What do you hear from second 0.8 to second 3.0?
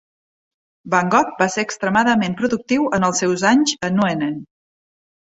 Van Gogh va ser extremadament productiu